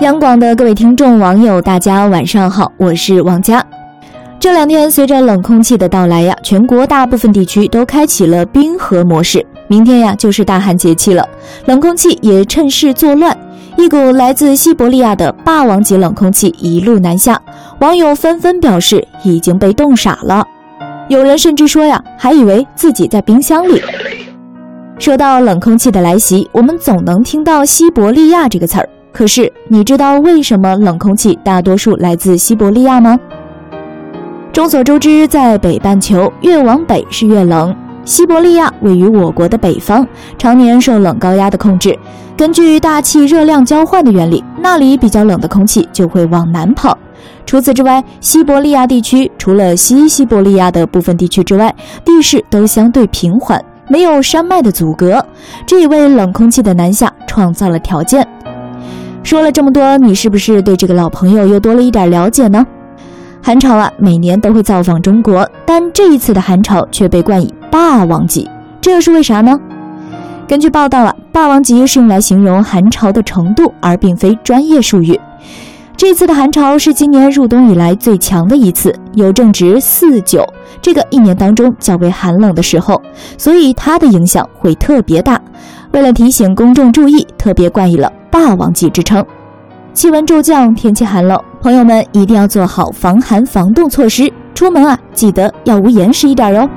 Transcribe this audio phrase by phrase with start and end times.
[0.00, 3.64] 央广的各位听众、网友，大家晚上好，我是王佳。
[4.38, 9.44] 这两天随着冷空气的到来呀，全国大部分地区都开启了冰河模式。
[9.66, 11.28] 明天呀就是大寒节气了，
[11.64, 13.36] 冷空气也趁势作乱，
[13.76, 17.36] 一股来自西伯利亚的霸王级冷空气一路南下，
[17.80, 20.46] 网友纷纷表示已经被冻傻了，
[21.08, 23.82] 有人甚至说呀，还以为自己在冰箱里。
[25.00, 28.88] 说到冷空气的来袭，我们总能听到西伯利亚这个词儿。
[29.18, 33.18] 可是你知道为什么冷空气大多数来自西伯利亚吗？
[34.52, 37.74] 众所周知，在北半球越往北是越冷。
[38.04, 40.06] 西伯利亚位于我国的北方，
[40.38, 41.98] 常年受冷高压的控制。
[42.36, 46.96] 根据大气热量交换的原理，那里比较冷的空气就会往南跑。
[47.44, 53.60] 除此之外，西伯利亚地区除了西西伯利亚的部分地区之外，地势都相对平缓。
[53.90, 55.26] 没有山脉的阻隔，
[55.66, 58.24] 这也为冷空气的南下创造了条件。
[59.28, 62.66] 说了这么多，你是不是对这个老朋友又多了一点了解呢？
[63.42, 68.48] 寒潮啊，每年都会造访中国，但这一次的寒潮却被冠以“霸王级”，
[68.80, 69.60] 这又是为啥呢？
[70.48, 75.20] 根据报道啊，“霸王级”是用来形容寒潮的程度，而并非专业术语。
[75.98, 80.46] 这次的寒潮是今年入冬以来最强的一次，有正值四九
[80.80, 83.02] 这个一年当中较为寒冷的时候，
[83.36, 85.40] 所以它的影响会特别大。
[85.90, 89.26] 为了提醒公众注意，特别冠以了“霸王季”之称。
[89.92, 96.70] 气温骤降，天气寒冷，朋友们一定要做好防寒防冻措施，出门啊记得要捂严实一点哟。